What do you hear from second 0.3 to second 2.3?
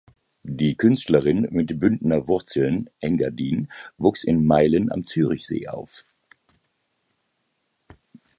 Die Künstlerin mit Bündner